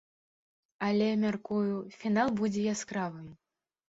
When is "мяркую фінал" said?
1.23-2.31